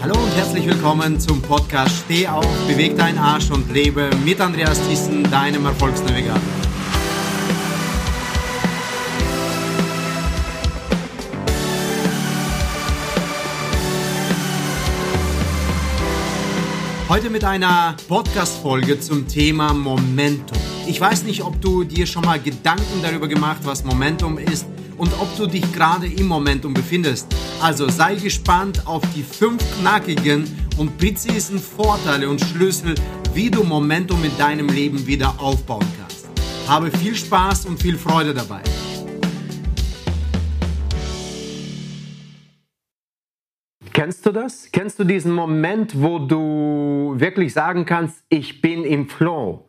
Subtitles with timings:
[0.00, 4.80] Hallo und herzlich willkommen zum Podcast Steh auf, beweg deinen Arsch und lebe mit Andreas
[4.86, 6.40] Thyssen, deinem Erfolgsnavigator.
[17.08, 20.58] Heute mit einer Podcast-Folge zum Thema Momentum.
[20.86, 24.64] Ich weiß nicht, ob du dir schon mal Gedanken darüber gemacht, was Momentum ist
[24.98, 27.28] und ob du dich gerade im Momentum befindest.
[27.62, 30.44] Also sei gespannt auf die fünf knackigen
[30.76, 32.94] und präzisen Vorteile und Schlüssel,
[33.32, 36.28] wie du Momentum in deinem Leben wieder aufbauen kannst.
[36.68, 38.60] Habe viel Spaß und viel Freude dabei.
[43.92, 44.70] Kennst du das?
[44.70, 49.64] Kennst du diesen Moment, wo du wirklich sagen kannst, ich bin im Flow?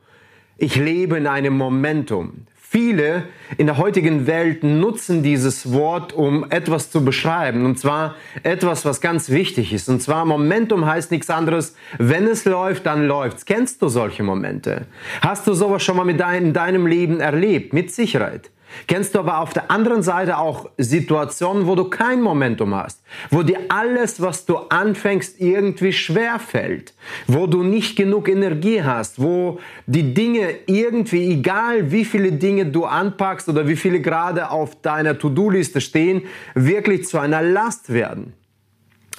[0.57, 2.45] Ich lebe in einem Momentum.
[2.71, 3.23] Viele
[3.57, 7.65] in der heutigen Welt nutzen dieses Wort, um etwas zu beschreiben.
[7.65, 9.89] Und zwar etwas, was ganz wichtig ist.
[9.89, 11.75] Und zwar Momentum heißt nichts anderes.
[11.97, 13.47] Wenn es läuft, dann läuft's.
[13.47, 14.85] Kennst du solche Momente?
[15.21, 17.73] Hast du sowas schon mal mit dein, in deinem Leben erlebt?
[17.73, 18.51] Mit Sicherheit.
[18.87, 23.43] Kennst du aber auf der anderen Seite auch Situationen, wo du kein Momentum hast, wo
[23.43, 26.93] dir alles, was du anfängst, irgendwie schwer fällt,
[27.27, 32.85] wo du nicht genug Energie hast, wo die Dinge irgendwie, egal wie viele Dinge du
[32.85, 36.23] anpackst oder wie viele gerade auf deiner To-Do-Liste stehen,
[36.55, 38.33] wirklich zu einer Last werden.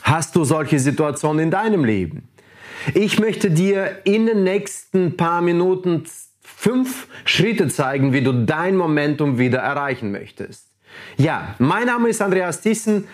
[0.02, 2.28] Hast du solche Situationen in deinem Leben?
[2.94, 6.04] Ich möchte dir in den nächsten paar Minuten
[6.56, 10.68] fünf Schritte zeigen, wie du dein Momentum wieder erreichen möchtest.
[11.16, 13.06] Ja, mein Name ist Andreas Thyssen.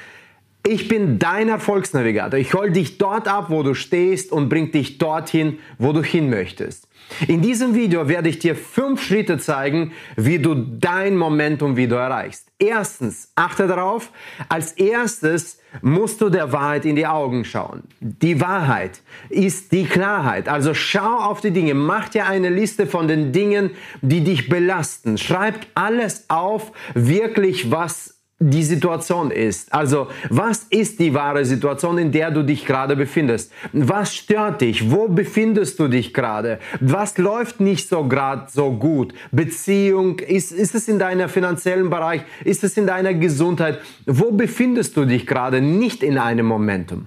[0.69, 2.41] Ich bin dein Erfolgsnavigator.
[2.41, 6.28] Ich hol dich dort ab, wo du stehst und bring dich dorthin, wo du hin
[6.28, 6.89] möchtest.
[7.28, 12.48] In diesem Video werde ich dir fünf Schritte zeigen, wie du dein Momentum wieder erreichst.
[12.58, 14.11] Erstens, achte darauf,
[14.48, 17.84] als erstes musst du der Wahrheit in die Augen schauen.
[18.01, 20.48] Die Wahrheit ist die Klarheit.
[20.48, 23.70] Also schau auf die Dinge, mach dir eine Liste von den Dingen,
[24.02, 25.17] die dich belasten.
[25.17, 29.73] Schreib alles auf, wirklich was die Situation ist.
[29.73, 33.51] Also, was ist die wahre Situation, in der du dich gerade befindest?
[33.73, 34.91] Was stört dich?
[34.91, 36.58] Wo befindest du dich gerade?
[36.80, 39.14] Was läuft nicht so gerade so gut?
[39.33, 40.19] Beziehung?
[40.19, 42.23] Ist, ist es in deiner finanziellen Bereich?
[42.45, 43.80] Ist es in deiner Gesundheit?
[44.05, 47.07] Wo befindest du dich gerade nicht in einem Momentum?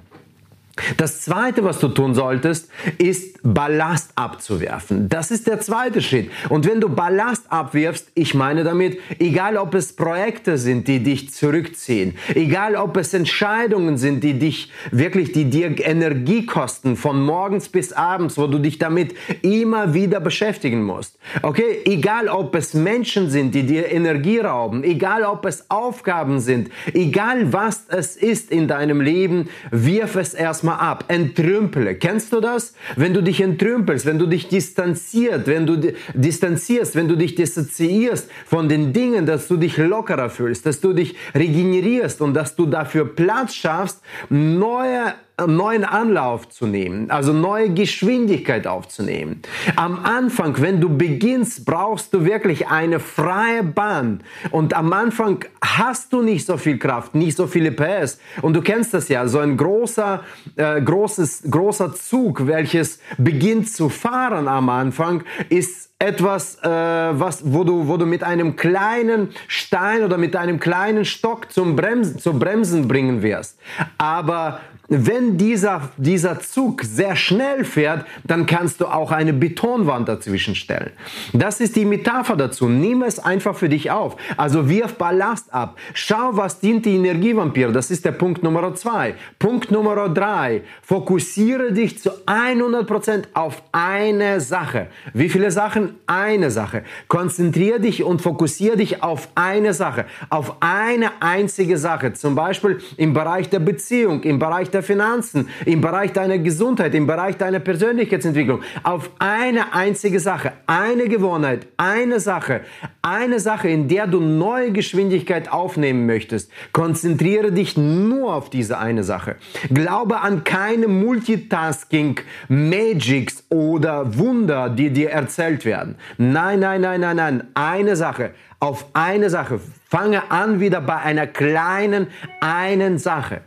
[0.97, 5.09] Das zweite, was du tun solltest, ist Ballast abzuwerfen.
[5.09, 6.29] Das ist der zweite Schritt.
[6.50, 11.31] Und wenn du Ballast abwirfst, ich meine damit, egal ob es Projekte sind, die dich
[11.31, 17.69] zurückziehen, egal ob es Entscheidungen sind, die dich wirklich, die dir Energie kosten, von morgens
[17.69, 21.17] bis abends, wo du dich damit immer wieder beschäftigen musst.
[21.41, 21.81] Okay?
[21.85, 27.53] Egal ob es Menschen sind, die dir Energie rauben, egal ob es Aufgaben sind, egal
[27.53, 31.96] was es ist in deinem Leben, wirf es erstmal mal ab, entrümpele.
[31.96, 32.74] Kennst du das?
[32.96, 38.30] Wenn du dich entrümpelst, wenn du dich distanziert, wenn du distanzierst, wenn du dich dissoziierst
[38.46, 42.68] von den Dingen, dass du dich lockerer fühlst, dass du dich regenerierst und dass du
[42.68, 45.16] dafür Platz schaffst, neue
[45.47, 49.41] neuen Anlauf zu nehmen, also neue Geschwindigkeit aufzunehmen.
[49.75, 54.22] Am Anfang, wenn du beginnst, brauchst du wirklich eine freie Bahn.
[54.51, 58.19] Und am Anfang hast du nicht so viel Kraft, nicht so viele PS.
[58.41, 60.23] Und du kennst das ja, so ein großer,
[60.55, 67.66] äh, großes, großer Zug, welches beginnt zu fahren am Anfang, ist etwas, äh, was, wo,
[67.66, 72.39] du, wo du mit einem kleinen Stein oder mit einem kleinen Stock zum Bremsen, zum
[72.39, 73.59] Bremsen bringen wirst.
[73.97, 80.55] Aber wenn dieser, dieser Zug sehr schnell fährt, dann kannst du auch eine Betonwand dazwischen
[80.55, 80.91] stellen.
[81.31, 82.67] Das ist die Metapher dazu.
[82.67, 84.17] Nimm es einfach für dich auf.
[84.35, 85.78] Also wirf Ballast ab.
[85.94, 87.72] Schau, was dient die Energievampire.
[87.72, 89.13] Das ist der Punkt Nummer zwei.
[89.38, 90.63] Punkt Nummer drei.
[90.81, 94.88] Fokussiere dich zu 100% auf eine Sache.
[95.13, 95.95] Wie viele Sachen?
[96.07, 96.83] Eine Sache.
[97.07, 100.05] Konzentriere dich und fokussiere dich auf eine Sache.
[100.29, 102.13] Auf eine einzige Sache.
[102.13, 106.96] Zum Beispiel im Bereich der Beziehung, im Bereich der der Finanzen, im Bereich deiner Gesundheit,
[106.96, 112.61] im Bereich deiner Persönlichkeitsentwicklung auf eine einzige Sache, eine Gewohnheit, eine Sache,
[113.02, 116.49] eine Sache, in der du neue Geschwindigkeit aufnehmen möchtest.
[116.72, 119.35] Konzentriere dich nur auf diese eine Sache.
[119.70, 125.96] Glaube an keine Multitasking Magics oder Wunder, die dir erzählt werden.
[126.17, 127.43] Nein, nein, nein, nein, nein.
[127.53, 128.31] Eine Sache.
[128.61, 129.59] Auf eine Sache.
[129.90, 132.08] Fange an wieder bei einer kleinen
[132.41, 133.41] einen Sache.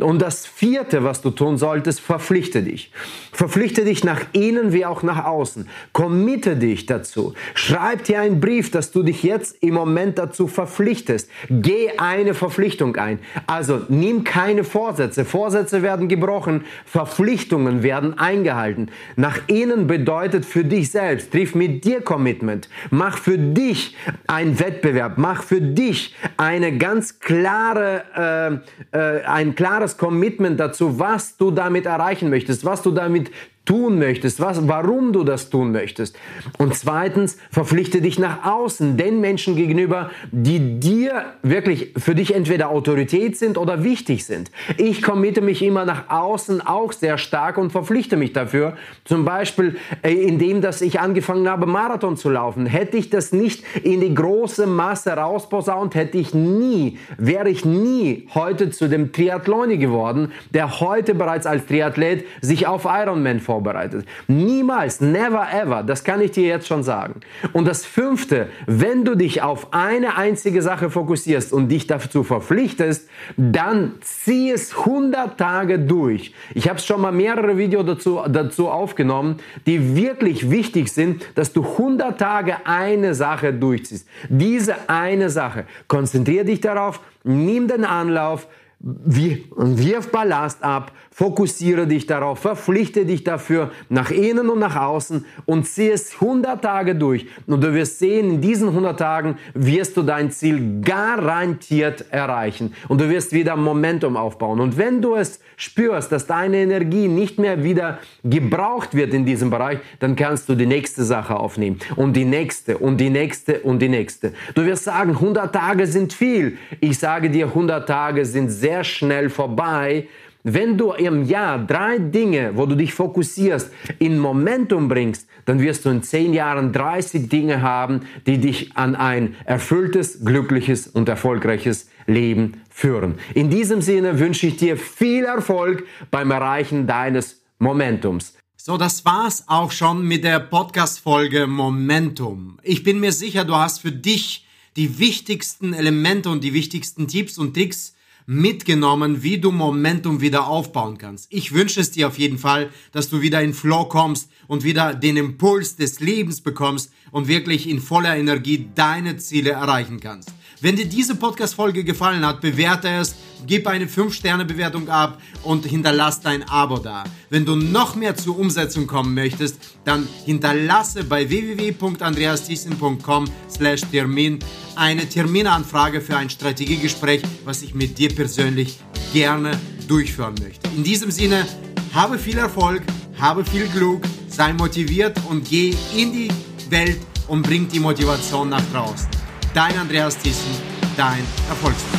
[0.00, 2.92] Und das vierte, was du tun solltest, verpflichte dich.
[3.32, 5.68] Verpflichte dich nach innen wie auch nach außen.
[5.92, 7.34] Committe dich dazu.
[7.54, 11.28] Schreib dir einen Brief, dass du dich jetzt im Moment dazu verpflichtest.
[11.50, 13.18] Geh eine Verpflichtung ein.
[13.46, 15.24] Also nimm keine Vorsätze.
[15.24, 16.64] Vorsätze werden gebrochen.
[16.84, 18.90] Verpflichtungen werden eingehalten.
[19.16, 22.68] Nach innen bedeutet für dich selbst, triff mit dir Commitment.
[22.90, 23.96] Mach für dich
[24.26, 25.14] einen Wettbewerb.
[25.16, 28.62] Mach für dich eine ganz klare,
[28.92, 33.30] äh, äh, ein klares Commitment dazu, was du damit erreichen möchtest, was du damit
[33.68, 36.16] tun möchtest, was, warum du das tun möchtest.
[36.56, 42.70] Und zweitens, verpflichte dich nach außen, den Menschen gegenüber, die dir wirklich für dich entweder
[42.70, 44.50] Autorität sind oder wichtig sind.
[44.78, 48.72] Ich committe mich immer nach außen auch sehr stark und verpflichte mich dafür.
[49.04, 52.64] Zum Beispiel, äh, indem, dass ich angefangen habe, Marathon zu laufen.
[52.64, 58.28] Hätte ich das nicht in die große Masse rausposaunt, hätte ich nie, wäre ich nie
[58.34, 64.06] heute zu dem Triathloni geworden, der heute bereits als Triathlet sich auf Ironman vorbereitet vorbereitet.
[64.28, 67.20] Niemals, never ever, das kann ich dir jetzt schon sagen.
[67.52, 73.08] Und das fünfte, wenn du dich auf eine einzige Sache fokussierst und dich dazu verpflichtest,
[73.36, 76.32] dann zieh es 100 Tage durch.
[76.54, 81.62] Ich habe schon mal mehrere Videos dazu, dazu aufgenommen, die wirklich wichtig sind, dass du
[81.62, 84.06] 100 Tage eine Sache durchziehst.
[84.28, 85.64] Diese eine Sache.
[85.88, 88.46] Konzentriere dich darauf, nimm den Anlauf,
[88.80, 95.66] wirf Ballast ab, fokussiere dich darauf, verpflichte dich dafür nach innen und nach außen und
[95.66, 97.26] zieh es 100 Tage durch.
[97.48, 102.72] Und du wirst sehen, in diesen 100 Tagen wirst du dein Ziel garantiert erreichen.
[102.86, 104.60] Und du wirst wieder Momentum aufbauen.
[104.60, 109.50] Und wenn du es spürst, dass deine Energie nicht mehr wieder gebraucht wird in diesem
[109.50, 111.80] Bereich, dann kannst du die nächste Sache aufnehmen.
[111.96, 114.34] Und die nächste und die nächste und die nächste.
[114.54, 116.58] Du wirst sagen, 100 Tage sind viel.
[116.78, 120.08] Ich sage dir, 100 Tage sind sehr schnell vorbei
[120.44, 125.84] wenn du im Jahr drei Dinge, wo du dich fokussierst, in Momentum bringst, dann wirst
[125.84, 131.90] du in zehn Jahren 30 Dinge haben, die dich an ein erfülltes, glückliches und erfolgreiches
[132.06, 133.14] Leben führen.
[133.34, 138.34] In diesem Sinne wünsche ich dir viel Erfolg beim Erreichen deines Momentums.
[138.56, 142.58] So, das war's auch schon mit der Podcast-Folge Momentum.
[142.62, 147.38] Ich bin mir sicher, du hast für dich die wichtigsten Elemente und die wichtigsten Tipps
[147.38, 147.94] und Tricks
[148.30, 151.28] mitgenommen, wie du Momentum wieder aufbauen kannst.
[151.30, 154.92] Ich wünsche es dir auf jeden Fall, dass du wieder in Flow kommst und wieder
[154.92, 160.30] den Impuls des Lebens bekommst und wirklich in voller Energie deine Ziele erreichen kannst.
[160.60, 163.14] Wenn dir diese Podcast-Folge gefallen hat, bewerte es,
[163.46, 167.04] gib eine 5-Sterne-Bewertung ab und hinterlass dein Abo da.
[167.30, 174.38] Wenn du noch mehr zur Umsetzung kommen möchtest, dann hinterlasse bei www.andreasthiessen.com slash Termin
[174.76, 178.78] eine Terminanfrage für ein Strategiegespräch, was ich mit dir persönlich
[179.12, 179.58] gerne
[179.88, 180.68] durchführen möchte.
[180.76, 181.46] In diesem Sinne,
[181.94, 182.82] habe viel Erfolg,
[183.18, 186.28] habe viel Glück, sei motiviert und geh in die
[186.70, 189.08] Welt und bring die Motivation nach draußen.
[189.54, 190.52] Dein Andreas Thyssen,
[190.96, 191.97] dein Erfolgsmann.